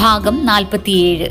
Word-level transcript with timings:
ഭാഗം 0.00 0.46
നാൽപ്പത്തിയേഴ്. 0.46 1.28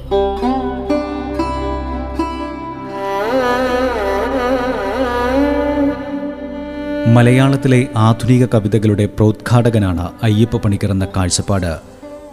മലയാളത്തിലെ 7.14 7.88
ആധുനിക 7.96 8.46
കവിതകളുടെ 8.46 9.06
പ്രോദ്ഘാടകനാണ് 9.06 10.10
അയ്യപ്പ 10.24 10.58
പണിക്കർ 10.58 10.92
എന്ന 10.92 11.08
കാഴ്ചപ്പാട് 11.18 11.80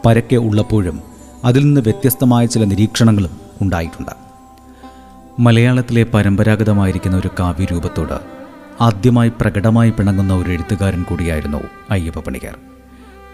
പരക്കെ 0.06 0.36
ഉള്ളപ്പോഴും 0.36 1.02
അതിൽ 1.44 1.64
നിന്ന് 1.64 1.80
വ്യത്യസ്തമായ 1.80 2.46
ചില 2.46 2.64
നിരീക്ഷണങ്ങളും 2.64 3.30
ഉണ്ടായിട്ടുണ്ട്. 3.62 4.12
മലയാളത്തിലെ 5.40 6.02
പരമ്പരാഗതമായിരിക്കുന്ന 6.02 7.16
ഒരു 7.16 7.30
കാവ്യരൂപത്തോട് 7.40 8.18
ആദ്യമായി 8.80 9.32
പ്രകടമായി 9.40 9.90
പിണങ്ങുന്ന 9.90 10.34
ഒരു 10.34 10.50
എഴുത്തുകാരൻ 10.50 11.02
കൂടിയായിരുന്നു 11.02 11.58
അയ്യപ്പ 11.90 12.18
പണിക്കർ. 12.18 12.54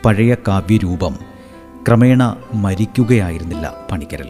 പഴയ 0.05 0.35
കാവ്യരൂപം 0.49 1.32
ക്രമേണ 1.89 2.37
മരിക്കുകയായിരുന്നില്ല 2.55 3.75
പണിക്കരൽ. 3.93 4.29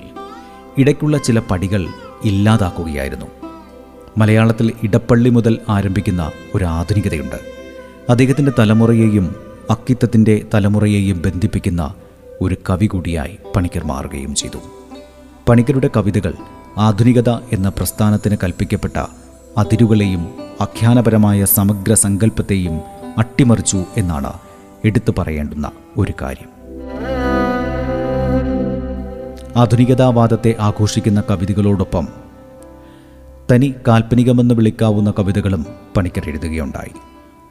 ഇടയ്ക്കുള്ള 0.78 1.19
ചില 1.19 1.39
പടികൾ 1.39 1.86
ഇല്ലാതാക്കുകയായിരുന്നു. 2.25 3.27
മലയാളത്തിൽ 4.19 4.72
ഇടപ്പള്ളി 4.83 5.31
മുതൽ 5.31 5.59
ആരംഭിക്കുന്ന 5.69 6.31
ഒരു 6.55 6.64
ആധുനികതയുണ്ട്. 6.64 7.36
അദ്ദേഹത്തിന്റെ 8.11 8.53
തലമുറയെയും 8.59 9.34
അക്കിത്തത്തിന്റെ 9.70 10.47
തലമുറയെയും 10.55 11.22
ബന്ധിപ്പിക്കുന്ന 11.27 11.94
ഒരു 12.41 12.56
കവി 12.70 12.86
കൂടിയായി 12.86 13.39
പണിക്കർ 13.56 13.84
മാറുകയും 13.84 14.34
ചെയ്തു. 14.34 14.56
പണിക്കരുടെ 15.48 15.91
കവിതകൾ 15.97 16.34
ആധുനികത 16.78 17.31
എന്ന 17.31 17.69
പ്രസ്ഥാനത്തിന് 17.69 18.37
കൽപ്പിക്കപ്പെട്ട 18.44 19.05
അതിരുകളെയും 19.59 20.34
ആഖ്യാനപരമായ 20.61 21.44
സമഗ്ര 21.44 21.94
സങ്കല്പത്തെയും 21.94 22.81
അട്ടിമറിച്ചു 23.19 23.84
എന്നാണ് 23.97 24.33
എടുത്തു 24.84 25.12
പറയേണ്ടുന്ന 25.19 25.70
ഒരു 25.98 26.12
കാര്യം. 26.22 26.61
ആധുനികതാവാദത്തെ 29.56 30.55
ആഘോഷിക്കുന്ന 30.61 31.22
കവിതകളോടൊപ്പം 31.31 32.08
തനി 33.50 33.75
കാൽപ്പനികമെന്ന് 33.89 34.55
വിളിക്കാവുന്ന 34.55 35.14
കവിതകളും 35.19 35.67
പണിക്കർ 35.97 36.28
എഴുതുകയുണ്ടായി 36.28 36.91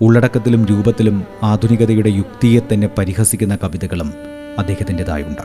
ഉള്ളടക്കത്തിലും 0.01 0.65
രൂപത്തിലും 0.65 1.23
ആധുനികതയുടെ 1.43 2.09
യുക്തിയെ 2.09 2.59
തന്നെ 2.59 2.89
പരിഹസിക്കുന്ന 2.97 3.55
കവിതകളും 3.55 4.13
അദ്ദേഹത്തിന്റെതായുണ്ട്. 4.57 5.41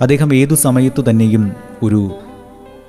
അദ്ദേഹം 0.00 0.34
ഏതു 0.34 0.54
സമയത്തു 0.54 1.02
തന്നെയും 1.10 1.52
ഒരു 1.82 2.14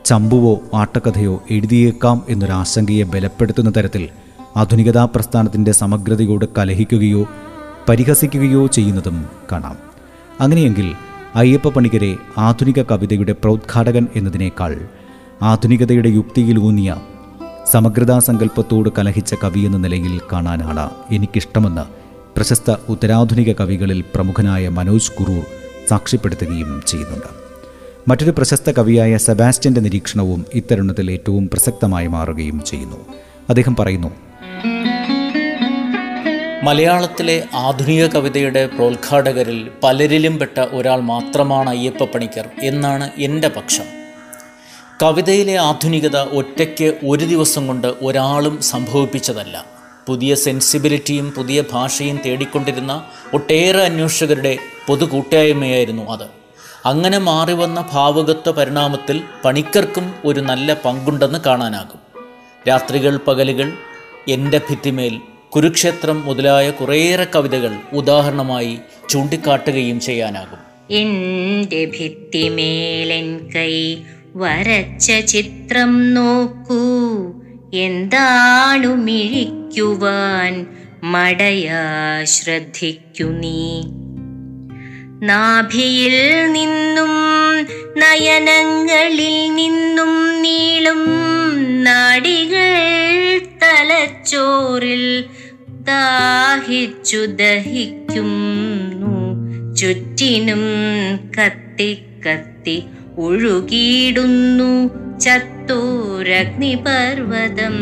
ചമ്പുവോ 0.06 0.60
ആട്ടക്കഥയോ 0.74 1.44
എഴുതിയേക്കാം 1.52 2.24
എന്നൊരാശങ്കയെ 2.30 3.04
ബലപ്പെടുത്തുന്ന 3.04 3.74
തരത്തിൽ 3.78 4.10
ആധുനികതാ 4.58 5.06
പ്രസ്ഥാനത്തിന്റെ 5.06 5.72
സമഗ്രതയോട് 5.72 6.46
കലഹിക്കുകയോ 6.58 7.28
പരിഹസിക്കുകയോ 7.90 8.68
ചെയ്യുന്നതും 8.68 9.26
കാണാം. 9.52 9.78
അങ്ങനെയെങ്കിൽ 10.42 10.94
അയ്യപ്പ 11.36 11.68
പണിക്കരെ 11.68 12.18
ആധുനിക 12.38 12.82
കവിതയുടെ 12.82 13.32
പ്രോദ്ഘാടകൻ 13.32 14.08
എന്നതിനേക്കാൾ 14.16 14.78
ആധുനികതയുടെ 15.42 16.10
യുക്തിയിൽ 16.10 16.58
ഊന്നിയ 16.58 16.96
സമഗ്രതാ 17.72 18.20
സങ്കല്പത്തോട് 18.20 18.90
കലഹിച്ച 19.00 19.34
കവി 19.44 19.60
എന്ന 19.60 19.78
നിലയിൽ 19.78 20.20
കാണാനാണ് 20.34 20.90
എനിക്കിഷ്ടമെന്ന് 21.12 21.82
പ്രശസ്ത 22.36 22.76
ഉത്തരാധുനിക 22.90 23.54
കവികളിൽ 23.54 24.04
പ്രമുഖനായ 24.16 24.70
മനോജ് 24.70 25.12
കുറൂർ 25.12 25.44
സാക്ഷ്യപ്പെടുത്തുകയും 25.88 26.82
ചെയ്യുന്നുണ്ട്. 26.88 27.28
മറ്റൊരു 28.08 28.32
പ്രശസ്ത 28.32 28.72
കവിയായ 28.72 29.18
സെബാസ്റ്റ്യന്റെ 29.18 29.82
നിരീക്ഷണവും 29.82 30.46
ഇത്തരുണത്തിൽ 30.54 31.12
ഏറ്റവും 31.12 31.50
പ്രസക്തമായി 31.50 32.08
മാറുകയും 32.08 32.64
ചെയ്യുന്നു. 32.64 32.98
അദ്ദേഹം 33.50 33.76
പറയുന്നു 33.76 34.12
മലയാളത്തിലെ 36.68 37.44
ആധുനിക 37.54 38.06
കവിതയുടെ 38.06 38.66
പ്രോത്ഘാടകരിൽ 38.68 39.72
പലരിലും 39.84 40.40
പെട്ട 40.40 40.60
ഒരാൾ 40.60 41.00
മാത്രമാണ് 41.00 41.70
അയ്യപ്പ 41.70 42.04
പണിക്കർ 42.04 42.50
എന്നാണ് 42.62 43.12
എന്റെ 43.18 43.48
പക്ഷം. 43.48 43.84
കവിതയിലെ 45.04 45.56
ആധുനികത 45.56 46.18
ഒറ്റയ്ക്ക് 46.18 46.98
ഒരു 47.08 47.26
ദിവസം 47.26 47.68
കൊണ്ട് 47.68 47.88
ഒരാളും 47.88 48.62
സംഭവിപ്പിച്ചതല്ല. 48.62 49.66
പുതിയ 50.08 50.36
സെൻസിബിലിറ്റിയും 50.36 51.32
പുതിയ 51.32 51.64
ഭാഷയും 51.72 52.20
തേടിക്കൊണ്ടിരുന്ന 52.26 53.04
ഒട്ടേറെ 53.34 53.84
അന്വേഷകരുടെ 53.84 54.58
പൊതു 54.88 55.06
കൂട്ടായ്മയായിരുന്നു 55.06 56.12
അത്. 56.12 56.28
അങ്ങനെ 56.86 57.18
മാറി 57.18 57.54
വന്ന 57.54 57.90
ഭാവകത്വ 57.92 58.52
പരിണാമത്തിൽ 58.52 59.24
പണിക്കർക്കും 59.46 60.16
ഒരു 60.26 60.40
നല്ല 60.40 60.74
പങ്കുണ്ടെന്ന് 60.74 61.40
കാണാനാകും. 61.46 62.00
രാത്രികൾ 62.70 63.18
പകലുകൾ 63.18 63.74
എന്റെ 64.28 64.58
ഭിത്തിമേൽ 64.70 65.22
കുരുക്ഷേത്രം 65.56 66.26
മുതലായ 66.26 66.70
കുറേയേറെ 66.70 67.28
കവിതകൾ 67.36 67.78
ഉദാഹരണമായി 67.94 68.80
ചൂണ്ടിക്കാട്ടുകയും 69.10 70.00
ചെയ്യാനാകും. 70.00 70.58
എന്റെ 70.92 71.86
ഭിത്തിമേലൻ 71.86 73.50
കൈ 73.56 73.96
വരച്ച 74.36 75.12
ചിത്രം 75.12 76.14
നോക്കൂ. 76.14 76.78
എന്താണു 77.74 78.88
മിഴിക്കുവാൻ 78.88 80.68
മടയാ 81.04 81.84
ശ്രദ്ധിക്കു 82.24 83.24
നീ. 83.24 83.82
നാഭിയിൽ 85.28 86.48
നിന്നും 86.52 87.10
നയനങ്ങളിൽ 88.00 89.54
നിന്നും 89.56 90.42
നീളും 90.42 91.06
നാടികൾ 91.84 92.78
തലച്ചോറിൽ 93.64 95.26
ദാഹിച്ചു 95.88 97.18
ദഹിക്കുന്നു. 97.18 99.36
ചുറ്റിനും 99.76 100.60
കത്തി 101.40 102.00
കത്തി 102.26 102.84
ഒഴുകിയിടുന്നു. 103.18 104.90
ചത്തൂരഗ്നിപർവതം 105.20 107.76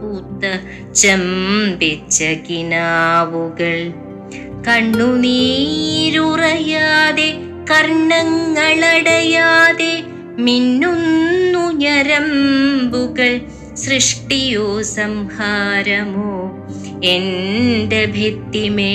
പൂത്ത 0.00 0.44
ചമ്പിച്ച 0.92 2.22
കിനാവുകൾ 2.22 3.92
കണ്ണുനീരുറയാതെ 4.68 7.34
കർണങ്ങളടയാതെ 7.70 10.02
മിന്നുന്നു 10.38 11.72
ഞരമ്പുകൾ. 11.72 13.40
സൃഷ്ടിയോ 13.74 14.82
സംഹാരമോ 14.82 16.61
എന്റെ 17.04 18.06
ഭിത്തിമേലൻ 18.06 18.90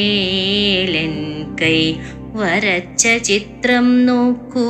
കൈ 1.62 1.94
വരച്ച 2.34 3.08
ചിത്രം 3.24 4.06
നോക്കൂ. 4.06 4.68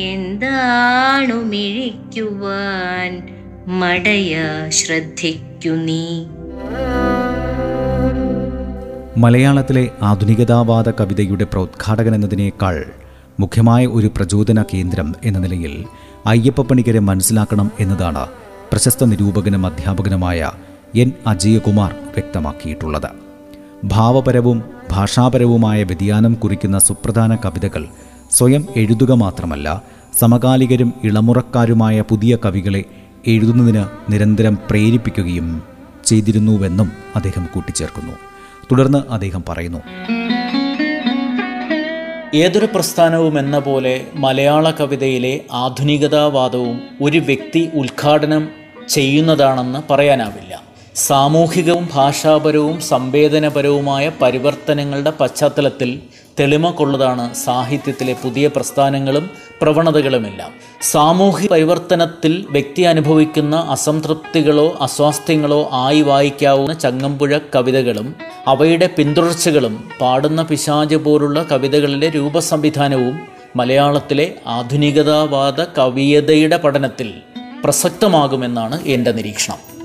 എന്താണു 0.00 1.34
മിഴിക്കുവാൻ? 1.34 3.28
മടയ 3.66 4.36
ശ്രദ്ധിക്കു 4.68 5.68
നീ. 5.68 6.24
മലയാളത്തിലെ 9.16 9.90
ആധുനികതാവാദ 10.02 10.90
കവിതയുടെ 10.90 11.44
പ്രോദ്ഘാടകൻ 11.44 12.14
എന്നതിനേക്കാൾ 12.14 12.84
മുഖ്യമായ 13.40 13.86
ഒരു 13.86 14.06
പ്രചോദന 14.16 14.64
കേന്ദ്രം 14.74 15.14
എന്ന 15.24 15.38
നിലയിൽ 15.38 15.84
അയ്യപ്പ 16.26 16.60
പണിക്കരെ 16.60 16.98
മനസ്സിലാക്കണം 16.98 17.70
എന്നതാണ് 17.80 18.26
പ്രശസ്ത 18.72 19.04
നിരൂപകനും 19.04 19.66
അധ്യാപകനുമായ 19.66 20.52
എൻ. 20.94 21.12
അജയകുമാർ 21.26 21.92
വ്യക്തമാക്കിയിട്ടുള്ളത്. 21.92 23.08
ഭാവപരവും 23.84 24.64
ഭാഷാപരവുമായ 24.90 25.82
വ്യതിയാനം 25.82 26.34
കുറിക്കുന്ന 26.34 26.78
സുപ്രധാന 26.78 27.36
കവിതകൾ 27.36 27.86
സ്വയം 28.30 28.66
എഴുതുക 28.76 29.12
മാത്രമല്ല 29.12 29.82
സമകാലികരും 30.18 30.92
ഇളമുറക്കാരുമായ 31.04 32.00
പുതിയ 32.00 32.38
കവികളെ 32.44 32.84
എഴുതുന്നതിന് 33.26 34.12
നിരന്തരം 34.12 34.58
പ്രേരിപ്പിക്കുകയും 34.70 35.62
ചെയ്തിരുന്നുവെന്നും 36.04 36.92
അദ്ദേഹം 37.16 37.48
കൂട്ടിച്ചേർക്കുന്നു. 37.54 38.12
തുടർന്ന് 38.72 39.12
അദ്ദേഹം 39.12 39.44
പറയുന്നു. 39.48 39.78
ഏതൊരു 42.34 42.68
പ്രസ്ഥാനവും 42.74 43.38
എന്ന 43.38 43.58
പോലെ 43.58 44.06
മലയാള 44.14 44.70
കവിതയിലെ 44.70 45.40
ആധുനികതാവാദവും 45.52 46.80
ഒരു 47.02 47.18
വ്യക്തി 47.18 47.70
ഉദ്ഘാടനം 47.74 48.48
ചെയ്യുന്നതാണെന്ന് 48.88 49.92
പറയാനാവില്ല. 49.92 50.49
സാമൂഹികവും 51.06 51.88
ഭാഷാപരവും 51.94 52.80
സംവേദനപരവുമായ 52.80 54.10
പരിവർത്തനങ്ങളുടെ 54.22 55.12
പശ്ചാത്തലത്തിൽ 55.20 55.98
തെളിമ 56.40 56.70
കൊള്ളതാണ് 56.70 57.34
സാഹിത്യത്തിലെ 57.34 58.14
പുതിയ 58.22 58.46
പ്രസ്ഥാനങ്ങളും 58.48 59.30
പ്രവണതകളുമെല്ലാം. 59.62 60.50
സാമൂഹിക 60.82 61.50
പരിവർത്തനത്തിൽ 61.50 62.46
വ്യക്തി 62.50 62.82
അനുഭവിക്കുന്ന 62.82 63.56
അസംതൃപ്തികളോ 63.56 64.78
അസ്വാസ്ഥ്യങ്ങളോ 64.80 65.70
ആയി 65.72 66.02
വായിക്കാവുന്ന 66.02 66.72
ചങ്ങമ്പുഴ 66.72 67.38
കവിതകളും 67.54 68.14
അവയുടെ 68.46 68.90
പിന്തുടർച്ചകളും 68.98 69.90
പാടുന്ന 70.00 70.42
പിശാജ് 70.42 70.96
പോലുള്ള 70.96 71.42
കവിതകളിലെ 71.52 72.08
രൂപസംവിധാനവും 72.08 73.18
മലയാളത്തിലെ 73.56 74.34
ആധുനികതാവാദ 74.46 75.60
കവിയതയുടെ 75.78 76.56
പഠനത്തിൽ 76.56 77.12
പ്രസക്തമാകുമെന്നാണ് 77.64 78.86
എന്റെ 78.86 79.12
നിരീക്ഷണം. 79.12 79.79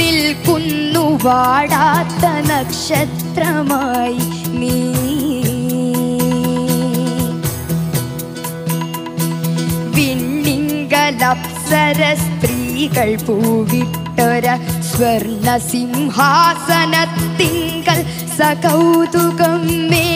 നിൽക്കുന്നു 0.00 1.04
വാടാത്ത 1.24 2.22
നക്ഷത്രമായി 2.50 4.20
നീ. 4.60 4.76
വിണ്ണിങ്കലപ്സര 11.24 12.00
സ്ത്രീകൾ 12.22 13.10
പൂവിട്ടൊര 13.26 14.46
സ്വർണ 14.88 15.46
സിംഹാസനത്തിങ്കൽ 15.68 16.80
സകൗതുകം 18.38 19.62
മേവി 19.90 20.13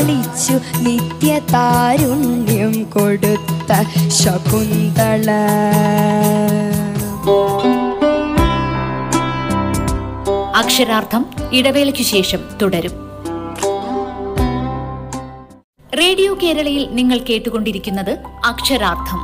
ലാളിച്ചു 0.00 0.78
നിത്യതാരുണ്യം 0.78 2.84
കൊടുത്ത 2.84 3.82
ശകുന്തള. 4.08 5.30
അക്ഷരാർത്ഥം 10.56 11.26
ഇടവേളയ്ക്കു 11.52 12.02
ശേഷം 12.02 12.38
തുടരും. 12.62 12.90
റേഡിയോ 15.98 16.36
കേരളയിൽ 16.42 16.88
നിങ്ങൾ 16.92 17.18
കേട്ടുകൊണ്ടിരിക്കുന്നത് 17.18 18.18
അക്ഷരാർത്ഥം. 18.44 19.18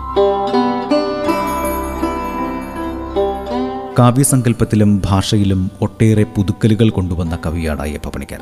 കാവ്യസങ്കല്പത്തിലും 3.99 5.03
ഭാഷയിലും 5.05 5.71
ഒട്ടേറെ 5.83 6.23
പുതുക്കലുകൾ 6.23 6.91
കൊണ്ടുവന്ന 6.91 7.39
കവിയാണ് 7.47 7.81
അയ്യപ്പ 7.81 8.09
പണിക്കർ 8.09 8.41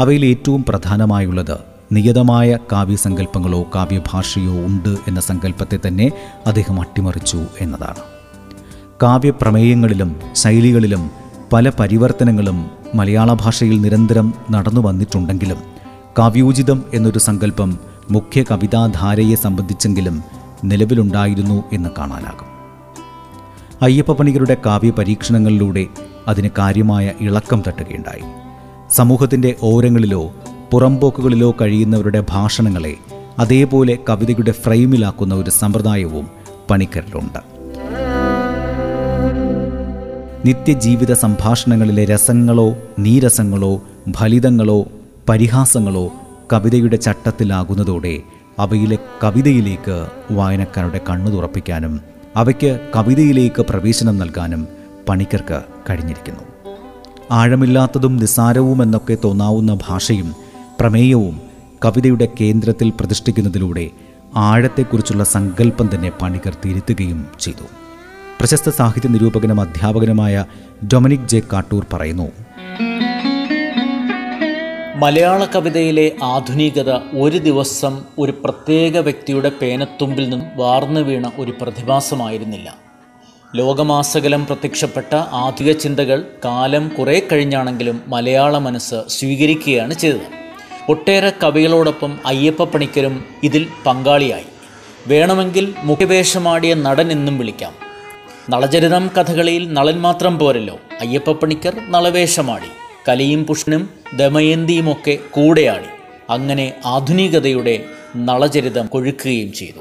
അവയിൽ 0.00 0.24
ഏറ്റവും 0.24 0.64
പ്രധാനമായുള്ളത് 0.68 1.56
നിയതമായ 1.92 2.58
കാവ്യസങ്കല്പങ്ങളോ 2.72 3.62
കാവ്യഭാഷയോ 3.74 4.52
ഉണ്ട് 4.52 4.96
എന്ന 5.08 5.20
സങ്കല്പത്തെ 5.20 5.78
തന്നെ 5.86 6.12
അദ്ദേഹം 6.46 6.80
അട്ടിമറിച്ചു 6.80 7.42
എന്നതാണ്. 7.60 8.02
കാവ്യപ്രമേയങ്ങളിലും 9.02 10.16
ശൈലികളിലും 10.32 11.10
പല 11.52 11.72
പരിവർത്തനങ്ങളും 11.80 12.70
മലയാള 12.94 13.32
ഭാഷയിൽ 13.32 13.80
നിരന്തരം 13.80 14.34
നടന്നു 14.50 14.80
വന്നിട്ടുണ്ടെങ്കിലും 14.80 15.56
കാവ്യോചിതം 16.18 16.82
എന്നൊരു 16.94 17.18
സങ്കല്പം 17.18 17.78
മുഖ്യ 18.10 18.42
കവിതാധാരയെ 18.42 19.34
സംബന്ധിച്ചെങ്കിലും 19.34 20.24
നിലവിലുണ്ടായിരുന്നു 20.64 21.64
എന്ന് 21.72 21.88
കാണാനാകും. 21.98 22.48
അയ്യപ്പ 23.82 24.12
പണികരുടെ 24.12 24.56
കാവ്യ 24.66 24.90
പരീക്ഷണങ്ങളിലൂടെ 24.90 25.86
അതിന് 26.28 26.50
കാര്യമായ 26.58 27.12
ഇളക്കം 27.20 27.62
തട്ടുകയുണ്ടായി. 27.66 28.49
സമൂഹത്തിന്റെ 28.90 29.54
ഓരങ്ങളിലോ 29.62 30.32
പുറംപോക്കുകളിലോ 30.70 31.54
കഴിയുന്നവരുടെ 31.60 32.24
ഭാഷണങ്ങളെ 32.30 32.94
അതേപോലെ 33.38 33.98
കവിതയുടെ 34.08 34.50
ഫ്രെയിമിലാക്കുന്ന 34.50 35.34
ഒരു 35.34 35.50
സമ്പ്രദായവും 35.50 36.28
പണിക്കരിലുണ്ട്. 36.70 37.38
നിത്യജീവിത 40.46 41.12
സംഭാഷണങ്ങളിലെ 41.12 42.04
രസങ്ങളോ 42.04 42.76
നീരസങ്ങളോ 42.98 43.82
ഫലിതങ്ങളോ 44.10 44.86
പരിഹാസങ്ങളോ 45.28 46.12
കവിതയുടെ 46.52 46.96
ചട്ടത്തിലാകുന്നതോടെ 46.96 48.20
അവയിലെ 48.58 48.98
കവിതയിലേക്ക് 49.24 50.06
വായനക്കാരുടെ 50.30 51.00
കണ്ണു 51.10 51.30
തുറപ്പിക്കാനും 51.30 52.00
അവയ്ക്ക് 52.36 52.80
കവിതയിലേക്ക് 52.96 53.62
പ്രവേശനം 53.62 54.18
നൽകാനും 54.18 54.68
പണിക്കർക്ക് 55.08 55.62
കഴിഞ്ഞിരിക്കുന്നു. 55.90 56.49
ആഴമില്ലാത്തതും 57.30 58.16
നിസ്സാരവുമെന്നൊക്കെ 58.16 59.16
തോന്നാവുന്ന 59.24 59.78
ഭാഷയും 59.88 60.34
പ്രമേയവും 60.80 61.40
കവിതയുടെ 61.84 62.28
കേന്ദ്രത്തിൽ 62.40 62.92
പ്രതിഷ്ഠിക്കുന്നതിലൂടെ 63.00 63.90
ആഴത്തെക്കുറിച്ചുള്ള 64.36 65.24
സങ്കല്പം 65.24 65.90
തന്നെ 65.94 66.10
പണിക്കർ 66.22 66.54
തിരുത്തുകയും 66.64 67.26
ചെയ്തു. 67.40 67.66
പ്രശസ്ത 68.40 68.68
സാഹിത്യ 68.70 69.08
നിരൂപകനും 69.08 69.60
അധ്യാപകനുമായ 69.60 70.44
ഡൊമിനിക് 70.92 71.28
ജെ 71.28 71.42
കാട്ടൂർ 71.52 71.84
പറയുന്നു 71.92 72.28
മലയാള 75.02 75.44
കവിതയിലെ 75.44 76.12
ആധുനികത 76.22 76.90
ഒരു 77.14 77.38
ദിവസം 77.38 77.94
ഒരു 78.18 78.32
പ്രത്യേക 78.44 78.98
വ്യക്തിയുടെ 78.98 79.50
പേനത്തുമ്പിൽ 79.60 80.24
നിന്നും 80.24 80.42
വാർന്നു 80.56 81.00
വീണ 81.00 81.30
ഒരു 81.38 81.52
പ്രതിഭാസമായിരുന്നില്ല. 81.60 82.89
ലോകമാസകലം 83.54 84.46
പ്രത്യക്ഷപ്പെട്ട 84.46 85.14
ആധുനിക 85.14 85.72
ചിന്തകൾ 85.72 86.24
കാലം 86.44 86.88
കുറെ 86.98 87.22
കഴിഞ്ഞാണെങ്കിലും 87.32 88.02
മലയാള 88.06 88.58
മനസ്സ് 88.58 88.94
സ്വീകരിക്കുകയാണ് 89.08 89.94
ചെയ്തത്. 89.94 90.20
ഒട്ടേറെ 90.88 91.32
കവികളോടൊപ്പം 91.42 92.18
അയ്യപ്പ 92.26 92.64
പണിക്കരും 92.64 93.24
ഇതിൽ 93.42 93.66
പങ്കാളിയായി. 93.86 94.44
വേണമെങ്കിൽ 95.06 95.74
മുഖ്യവേഷമാടിയ 95.78 96.74
നടൻ 96.74 97.12
എന്നും 97.12 97.38
വിളിക്കാം. 97.38 97.72
നളചരിതം 98.50 99.10
കഥകളിയിൽ 99.18 99.72
നളൻ 99.72 100.00
മാത്രം 100.00 100.38
പോരല്ലോ. 100.38 100.78
അയ്യപ്പ 101.00 101.32
പണിക്കർ 101.32 101.76
നളവേഷമാടി. 101.88 102.68
കലിയും 103.08 103.46
പുഷ്ണനും 103.46 103.90
ദമയന്തിയുമൊക്കെ 104.16 105.18
കൂടെയാടി. 105.30 105.86
അങ്ങനെ 106.30 106.72
ആധുനികതയുടെ 106.86 107.84
നളചരിതം 108.16 108.86
കൊഴുക്കുകയും 108.86 109.52
ചെയ്തു. 109.52 109.80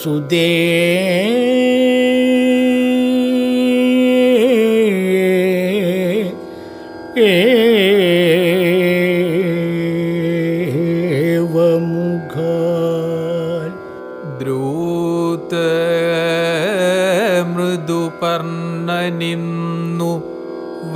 सुदे 0.00 0.48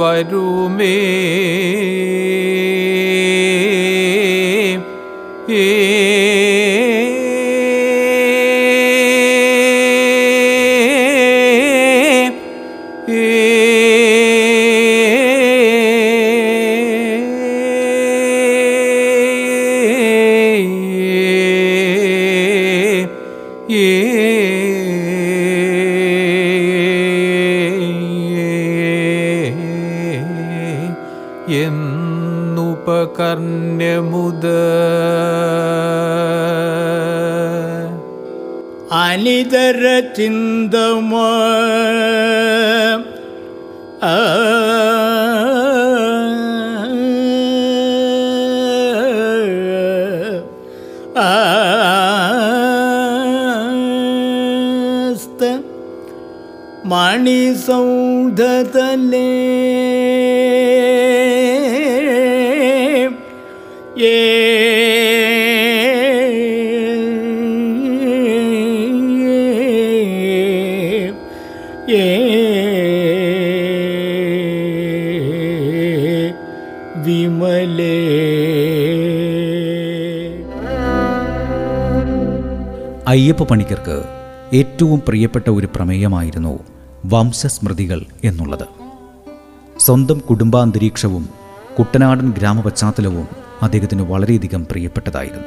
I 0.02 0.22
do 0.24 0.68
me. 0.68 1.01
അനിതര 39.42 39.84
ചിന്തമ 40.16 41.12
ആ. 44.04 44.14
ആസ്ത 55.14 55.42
അയ്യപ്പ 83.12 83.42
പണിക്കർക്ക് 83.42 84.04
ഏറ്റവും 84.56 85.02
പ്രിയപ്പെട്ട 85.08 85.50
ഒരു 85.50 85.66
പ്രമേയമായിരുന്നു 85.66 86.58
വംശസ്മൃതികൾ 87.04 88.04
എന്നുള്ളത്. 88.24 88.66
സ്വന്തം 89.80 90.18
കുടുംബാന്തരീക്ഷവും 90.18 91.28
കുട്ടനാടൻ 91.78 92.30
ഗ്രാമപശ്ചാത്തലവും 92.30 93.28
അദ്ദേഹത്തിന് 93.62 94.02
വളരെയധികം 94.02 94.66
പ്രിയപ്പെട്ടതായിരുന്നു. 94.70 95.42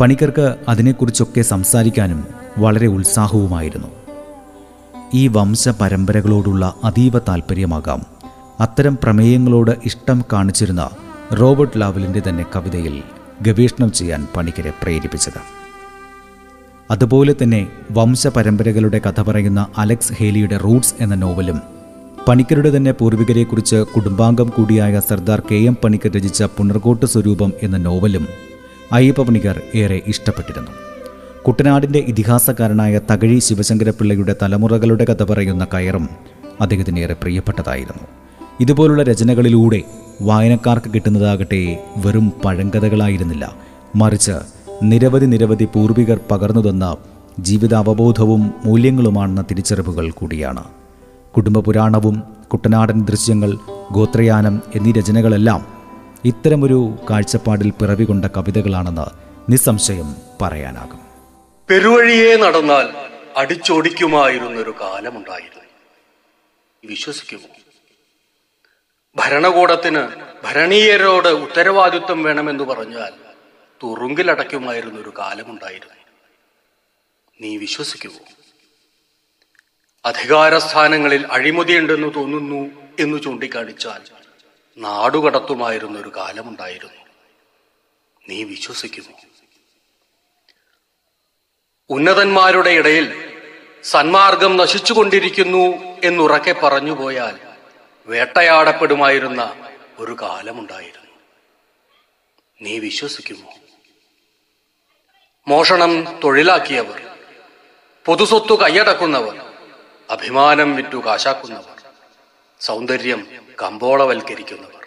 പണിക്കർക്ക് 0.00 0.56
അതിനെക്കുറിച്ചൊക്കെ 0.68 1.40
സംസാരിക്കാനും 1.40 2.26
വളരെ 2.58 2.86
ഉത്സാഹവുമായിരുന്നു. 2.86 3.88
ഈ 5.14 5.28
വംശപരമ്പരകളോടുള്ള 5.28 6.74
അതീവ 6.84 7.18
താല്പര്യമാകാം 7.18 8.02
അത്തരം 8.60 8.98
പ്രമേയങ്ങളോട് 9.02 9.70
ഇഷ്ടം 9.84 10.24
കാണിച്ചിരുന്ന 10.32 10.90
റോബർട്ട് 11.32 11.80
ലാവലിന്റെ 11.80 12.22
തന്നെ 12.28 12.46
കവിതയിൽ 12.56 13.02
ഗവേഷണം 13.42 13.92
ചെയ്യാൻ 13.92 14.26
പണിക്കരെ 14.36 14.72
പ്രേരിപ്പിച്ചത്. 14.82 15.59
അതുപോലെ 16.90 17.34
തന്നെ 17.42 17.66
വംശപരമ്പരകളുടെ 17.90 18.98
കഥ 18.98 19.22
പറയുന്ന 19.22 19.66
അലക്സ് 19.78 20.12
ഹേലിയുടെ 20.12 20.56
റൂട്ട്സ് 20.56 20.94
എന്ന 21.00 21.14
നോവലും. 21.14 21.60
പണിക്കരുടെ 22.28 22.76
തന്നെ 22.76 22.92
പൂർവികരെക്കുറിച്ച് 22.92 23.76
കുടുംബാംഗം 23.76 24.48
കൂടിയായ 24.48 25.00
സർദാർ 25.00 25.42
കെ 25.50 25.54
എം 25.54 25.76
പണിക്കർ 25.84 26.10
രചിച്ച 26.10 26.42
പുണർകോട്ട് 26.42 27.06
സ്വരൂപം 27.06 27.52
എന്ന 27.62 27.76
നോവലും 27.76 28.26
അയ്യപ്പ 28.92 29.22
പണിക്കർ 29.22 29.60
ഏറെ 29.74 30.02
ഇഷ്ടപ്പെട്ടിരുന്നു. 30.06 30.70
കുട്ടനാടിന്റെ 31.46 31.98
ഇതിഹാസകാരനായ 31.98 33.00
തകഴി 33.12 33.38
ശിവശങ്കരപിള്ളയുടെ 33.38 34.36
തലമുറകളുടെ 34.42 35.04
കഥ 35.04 35.22
പറയുന്ന 35.22 35.66
കയറും 35.74 36.08
അദ്ദേഹത്തിന് 36.60 37.00
ഏറെ 37.00 37.14
പ്രിയപ്പെട്ടതായിരുന്നു. 37.14 38.06
ഇതുപോലുള്ള 38.60 39.02
രചനകളിലൂടെ 39.02 39.82
വായനക്കാർക്ക് 40.22 40.90
കിട്ടുന്നതാകട്ടെ 40.94 41.84
വെറും 41.96 42.32
പഴങ്കഥകളായിരുന്നില്ല. 42.44 43.54
മറിച്ച് 43.96 44.32
നിരവധി 44.82 45.26
നിരവധി 45.26 45.64
പൂർവികർ 45.64 46.20
പകർന്നു 46.30 46.70
തന്ന 46.70 46.96
ജീവിതാവബോധവും 47.40 48.54
മൂല്യങ്ങളുമാണെന്ന 48.64 49.42
തിരിച്ചറിവുകൾ 49.42 50.10
കൂടിയാണ്. 50.10 50.64
കുടുംബപുരാണവും 51.36 52.22
കുട്ടനാടൻ 52.52 53.04
ദൃശ്യങ്ങൾ 53.04 53.58
ഗോത്രയാനം 53.92 54.62
എന്നീ 54.74 54.92
രചനകളെല്ലാം 54.92 55.66
ഇത്തരമൊരു 56.24 56.94
കാഴ്ചപ്പാടിൽ 57.10 57.70
പിറവികൊണ്ട 57.70 58.24
കവിതകളാണെന്ന് 58.24 59.06
നിസ്സംശയം 59.52 60.14
പറയാനാകും. 60.42 61.00
പെരുവഴിയെ 61.68 62.36
നടന്നാൽ 62.36 62.88
അടിച്ചോടിക്കുമായിരുന്നൊരു 63.36 64.74
കാലമുണ്ടായിരുന്നു. 64.80 65.64
വിശ്വസിക്കുമോ? 66.88 67.48
ഭരണകൂടത്തിന് 69.16 70.02
ഭരണീയരോട് 70.44 71.28
ഉത്തരവാദിത്വം 71.28 72.22
വേണമെന്ന് 72.22 72.64
പറഞ്ഞാൽ 72.64 73.12
തുറുങ്കിലടയ്ക്കുമായിരുന്നൊരു 73.82 75.12
കാലമുണ്ടായിരുന്നു. 75.18 75.94
നീ 77.40 77.56
വിശ്വസിക്കുമോ 77.56 78.24
അധികാരസ്ഥാനങ്ങളിൽ 80.04 81.26
അഴിമതിയുണ്ടെന്ന് 81.26 82.14
തോന്നുന്നു 82.14 82.90
എന്ന് 83.00 83.22
ചൂണ്ടിക്കാണിച്ചാൽ 83.22 84.00
നാടുകടത്തുമായിരുന്നൊരു 84.78 86.12
കാലമുണ്ടായിരുന്നു. 86.16 87.06
നീ 88.28 88.42
വിശ്വസിക്കുമോ 88.42 89.20
ഉന്നതന്മാരുടെ 91.90 92.70
ഇടയിൽ 92.70 93.36
സന്മാർഗം 93.82 94.56
നശിച്ചുകൊണ്ടിരിക്കുന്നു 94.56 95.76
എന്നുറക്കെ 96.04 96.52
പറഞ്ഞുപോയാൽ 96.52 97.38
വേട്ടയാടപ്പെടുമായിരുന്ന 98.06 99.72
ഒരു 99.98 100.16
കാലമുണ്ടായിരുന്നു. 100.22 101.10
നീ 102.62 102.78
വിശ്വസിക്കുമോ 102.78 103.59
മോഷണം 105.48 106.20
തൊഴിലാക്കിയവർ 106.24 107.02
പൊതുസ്വത്തു 108.06 108.54
കൈയടക്കുന്നവർ 108.54 109.40
അഭിമാനം 110.10 110.76
വിറ്റു 110.76 110.96
കാശാക്കുന്നവർ 111.06 111.82
സൗന്ദര്യം 112.60 113.26
കമ്പോളവൽക്കരിക്കുന്നവർ. 113.62 114.86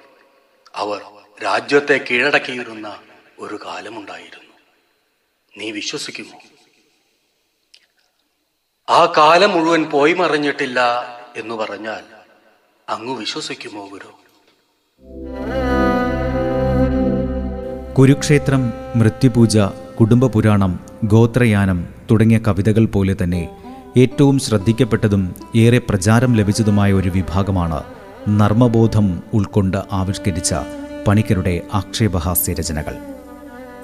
അവർ 0.75 1.01
രാജ്യത്തെ 1.43 1.99
കീഴടക്കിയിരുന്ന 2.11 2.99
ഒരു 3.39 3.59
കാലമുണ്ടായിരുന്നു. 3.65 4.53
നീ 5.57 5.71
വിശ്വസിക്കുമോ? 5.71 6.39
ആ 8.89 9.05
കാലം 9.05 9.51
മുഴുവൻ 9.51 9.83
പോയി 9.83 10.13
മറിഞ്ഞിട്ടില്ല 10.13 10.79
എന്ന് 11.37 11.55
പറഞ്ഞാൽ 11.55 12.03
അങ്ങ് 12.89 13.17
വിശ്വസിക്കുമോ 13.17 13.87
ഗുരു? 13.87 14.11
കുരുക്ഷേത്രം 17.93 18.73
മൃത്യുപൂജ 18.95 19.57
കുടുംബപുരാണം 20.03 20.71
ഗോത്രയാനം 21.03 21.85
തുടങ്ങിയ 22.11 22.39
കവിതകൾ 22.47 22.85
പോലെ 22.85 23.13
തന്നെ 23.21 23.49
ഏറ്റവും 23.97 24.39
ശ്രദ്ധിക്കപ്പെട്ടതും 24.39 25.23
ഏറെ 25.55 25.79
പ്രചാരം 25.89 26.31
ലഭിച്ചതുമായ 26.35 26.93
ഒരു 26.93 27.09
വിഭാഗമാണ് 27.09 27.79
നർമ്മബോധം 28.29 29.07
ഉൾക്കൊണ്ട് 29.33 29.77
ആവിഷ്കരിച്ച 29.91 30.53
പണിക്കരുടെ 31.07 31.61
ആക്ഷേപഹാസ്യ 31.73 32.53
രചനകൾ 32.53 32.95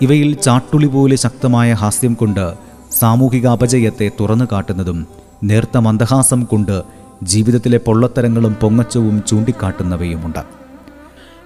ഇവയിൽ 0.02 0.34
ചാട്ടുളി 0.34 0.86
പോലെ 0.86 1.16
ശക്തമായ 1.16 1.74
ഹാസ്യം 1.74 2.14
കൊണ്ട് 2.14 2.46
സാമൂഹിക 2.92 3.48
അപജയത്തെ 3.48 4.12
തുറന്നു 4.20 4.46
കാട്ടുന്നതും 4.52 5.08
നേർത്ത 5.44 5.78
മന്ദഹാസം 5.78 6.44
കൊണ്ട് 6.44 6.84
ജീവിതത്തിലെ 7.24 7.78
പൊള്ളത്തരങ്ങളും 7.78 8.54
പൊങ്ങച്ചവും 8.62 9.24
ചൂണ്ടിക്കാട്ടുന്നവയുമുണ്ട്. 9.28 10.44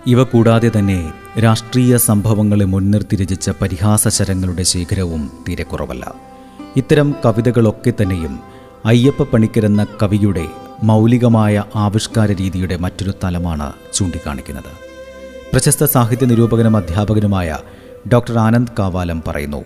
ഇവ 0.08 0.24
കൂടാതെ 0.24 0.72
തന്നെ 0.78 1.14
രാഷ്ട്രീയ 1.40 1.98
സംഭവങ്ങളെ 1.98 2.66
മുൻനിർത്തി 2.66 3.16
രചിച്ച 3.16 3.50
പരിഹാസശരങ്ങളുടെ 3.50 4.64
ശേഖരവും 4.64 5.32
തീരെ 5.48 5.64
കുറവല്ല. 5.64 6.14
ഇത്തരം 6.76 7.16
കവിതകളൊക്കെ 7.26 7.94
തന്നെയും 8.02 8.40
അയ്യപ്പ 8.86 9.24
പണിക്കർ 9.24 9.66
എന്ന 9.66 9.88
കവിയുടെ 10.04 10.48
മൗലികമായ 10.84 11.64
ആവിഷ്കാര 11.76 12.32
രീതിയുടെ 12.32 12.78
മറ്റൊരു 12.78 13.14
തലമാണ് 13.24 13.74
ചൂണ്ടിക്കാണിക്കുന്നത്. 13.94 14.72
പ്രശസ്ത 15.54 15.84
സാഹിത്യ 15.84 16.26
നിരൂപകനും 16.26 16.78
അധ്യാപകനുമായ 16.78 17.58
ഡോക്ടർ 18.14 18.38
ആനന്ദ് 18.38 18.72
കാവാലം 18.80 19.24
പറയുന്നു 19.28 19.64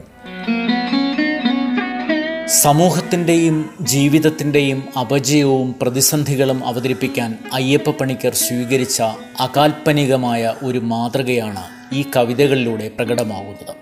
സമൂഹത്തിന്റെയും 2.48 3.76
ജീവിതത്തിന്റെയും 3.82 4.84
അപജയവും 5.00 5.76
പ്രതിസന്ധികളും 5.82 6.68
അവതരിപ്പിക്കാൻ 6.68 7.38
അയ്യപ്പ 7.54 7.90
പണിക്കർ 7.90 8.34
സ്വീകരിച്ച 8.34 9.02
അകാൽപ്പനികമായ 9.40 10.54
ഒരു 10.64 10.80
മാതൃകയാണ് 10.80 11.64
ഈ 11.94 12.06
കവിതകളിലൂടെ 12.16 12.92
പ്രകടമാകുന്നത്. 13.00 13.76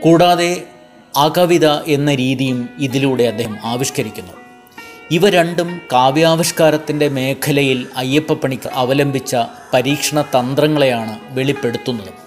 കൂടാതെ 0.00 0.64
അകവിത 1.16 1.68
എന്ന 1.68 2.14
രീതിയും 2.14 2.68
ഇതിലൂടെ 2.78 3.24
അദ്ദേഹം 3.24 3.58
ആവിഷ്കരിക്കുന്നു. 3.64 4.32
ഇവ 5.10 5.30
രണ്ടും 5.30 5.80
കാവ്യാവിഷ്കാരത്തിന്റെ 5.92 7.08
മേഖലയിൽ 7.08 7.86
അയ്യപ്പ 7.96 8.32
പണിക്കർ 8.32 8.70
അവലംബിച്ച 8.74 9.36
പരീക്ഷണ 9.74 10.20
തന്ത്രങ്ങളെയാണ് 10.20 11.18
വെളിപ്പെടുത്തുന്നത്. 11.28 12.23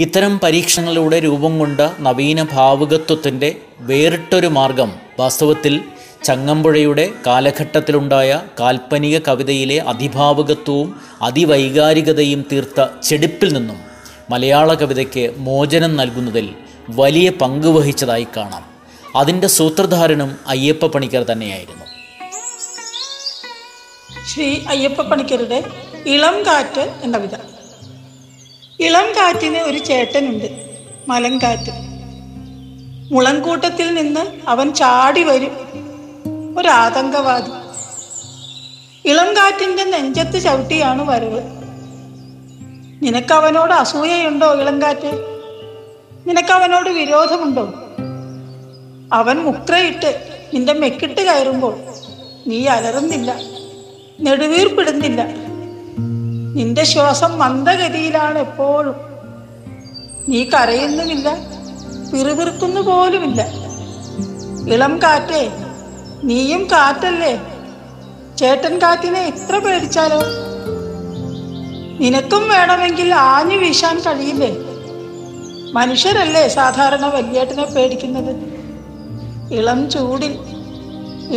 ഇത്തരം 0.00 0.38
പരീക്ഷണങ്ങളുടെ 0.38 1.20
രൂപം 1.20 1.58
കൊണ്ട 1.58 1.80
നവീന 2.00 2.42
ഭാവുകത്വത്തിന്റെ 2.42 3.56
വേറിട്ടൊരു 3.78 4.46
മാർഗം 4.46 4.90
വാസ്തവത്തിൽ 5.18 5.80
ചങ്ങമ്പുഴയുടെ 6.24 7.10
കാലഘട്ടത്തിലുണ്ടായ 7.26 8.42
കാൽപ്പനിക 8.60 9.18
കവിതയിലെ 9.18 9.78
അതിഭാവുകത്വവും 9.78 11.00
അതിവൈകാരികതയും 11.22 12.44
തീർത്ത 12.52 12.86
ചെടിപ്പിൽ 13.02 13.52
നിന്നും 13.52 13.78
മലയാള 14.30 14.74
കവിതയ്ക്ക് 14.74 15.34
മോചനം 15.36 15.96
നൽകുന്നതിൽ 15.96 16.54
വലിയ 16.88 17.30
പങ്ക് 17.30 17.66
വഹിച്ചതായി 17.66 18.26
കാണാം. 18.36 18.64
അതിന്റെ 19.16 19.46
സൂത്രധാരനും 19.46 20.36
അയ്യപ്പ 20.46 20.86
പണിക്കർ 20.86 21.24
തന്നെയായിരുന്നു. 21.24 21.84
ശ്രീ 24.34 24.56
അയ്യപ്പ 24.68 25.02
പണിക്കരുടെ 25.02 25.64
ഇളം 26.06 26.46
കാറ്റ് 26.46 26.80
എന്ന 26.80 27.18
കവിത. 27.18 27.55
ഇളം 28.80 29.06
കാറ്റിന് 29.16 29.58
ഒരു 29.58 29.78
ചേട്ടനുണ്ട് 29.78 30.48
മലങ്കാറ്റ് 31.08 31.72
മുളങ്കൂട്ടത്തിൽ 33.14 33.94
നിന്ന് 33.94 34.48
അവൻ 34.48 34.74
ചാടി 34.74 35.22
വരും 35.22 35.54
ഒരാതങ്കവാദി. 36.58 37.50
ഇളം 39.08 39.36
കാറ്റിന്റെ 39.36 39.84
നെഞ്ചത്ത് 39.84 40.38
ചവിട്ടിയാണ് 40.42 41.02
വരവ്. 41.08 41.40
നിനക്കവനോട് 43.02 43.72
അസൂയയുണ്ടോ 43.72 44.60
ഇളങ്കാറ്റ് 44.60 45.12
നിനക്കവനോട് 46.26 46.90
വിരോധമുണ്ടോ? 46.90 47.74
അവൻ 49.12 49.36
മുക്രയിട്ട് 49.36 50.40
നിന്റെ 50.54 50.72
മെക്കിട്ട് 50.72 51.20
കയറുമ്പോൾ 51.20 51.76
നീ 52.46 52.66
അലറുന്നില്ല 52.66 53.36
നെടുവീർപ്പിടുന്നില്ല. 54.20 55.45
നിന്റെ 56.56 56.84
ശ്വാസം 56.84 57.38
മന്ദഗതിയിലാണ് 57.38 58.38
എപ്പോഴും. 58.38 58.96
നീ 60.28 60.44
കരയുന്നുമില്ല 60.44 61.28
പിറുപിറുക്കുന്നു 62.10 62.80
പോലുമില്ല. 62.80 63.42
ഇളം 64.74 64.98
കാറ്റേ 65.02 65.42
നീയും 66.24 66.64
കാറ്റല്ലേ? 66.72 67.34
ചേട്ടൻ 68.38 68.78
കാറ്റിനെ 68.78 69.20
ഇത്ര 69.26 69.58
പേടിച്ചാലോ? 69.58 70.20
നിനക്കും 72.00 72.48
വേണമെങ്കിൽ 72.48 73.14
ആഞ്ഞു 73.14 73.56
വീശാൻ 73.56 73.98
കഴിയില്ലേ? 73.98 74.50
മനുഷ്യരല്ലേ 75.72 76.48
സാധാരണ 76.48 77.06
വല്യേട്ടനെ 77.06 77.64
പേടിക്കുന്നത്? 77.64 78.32
ഇളം 79.54 79.90
ചൂടിൽ 79.90 80.34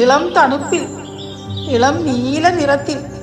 ഇളം 0.01 0.33
തണുപ്പിൽ 0.33 0.83
ഇളം 1.75 1.95
നീല 2.05 2.49
നിറത്തിൽ. 2.49 3.18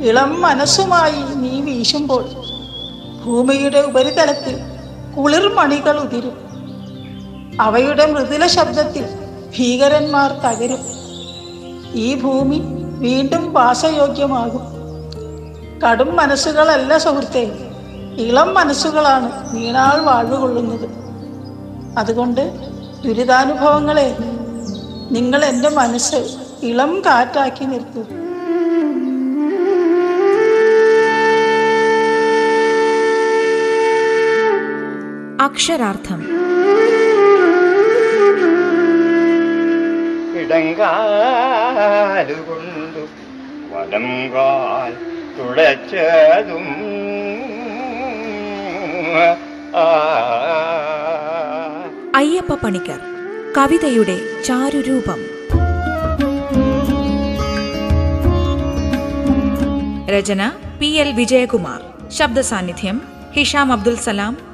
ഇളം 0.00 0.40
മനസ്സുമായി 0.40 1.34
നീ 1.34 1.60
വീശുമ്പോൾ 1.60 2.24
ഭൂമിയുടെ 3.24 3.78
ഉപരിതലത്തിൽ 3.78 4.56
കുളിർമണികൾ 5.16 6.00
ഉതിരും. 6.00 6.44
അവയുടെ 7.60 8.12
മൃദുല 8.12 8.46
ശബ്ദത്തിൽ 8.46 9.04
ഭീകരന്മാർ 9.58 10.32
തകരും. 10.32 10.78
ഈ 11.94 12.14
ഭൂമി 12.14 12.60
വീണ്ടും 12.98 13.52
വാസയോഗ്യമാകും. 13.52 14.62
കടും 15.80 16.16
മനസ്സുകളല്ല 16.16 16.98
സുഹൃത്തെ 16.98 17.52
ഇളം 18.18 18.54
മനസ്സുകളാണ് 18.54 19.54
വീണാൾ 19.54 20.00
വാഴുകൊള്ളുന്നത്. 20.00 20.88
അതുകൊണ്ട് 21.98 22.52
ദുരിതാനുഭവങ്ങളെ 23.04 24.16
നിങ്ങൾ 25.10 25.44
എന്റെ 25.44 25.68
മനസ്സ് 25.68 26.36
ഇളം 26.62 27.02
കാറ്റാക്കി 27.06 27.64
നിർത്തൂ 27.64 28.23
അക്ഷരാർത്ഥം. 35.44 36.20
ഇടങ്കാലുകൊണ്ടു 40.40 41.02
തുളച്ചതും 45.38 46.66
അയ്യപ്പ 52.16 52.54
പണിക്കർ 52.54 53.00
കവിതയുടെ 53.58 54.16
ചാരുരൂപം. 54.44 55.20
രചന 60.08 60.50
പി 60.80 60.86
എൽ 60.86 61.12
വിജയകുമാർ. 61.12 61.80
ശബ്ദസാന്നിധ്യം 62.10 63.02
ഹിഷാം 63.36 63.72
അബ്ദുൽ 63.72 63.96
സലാം 63.96 64.53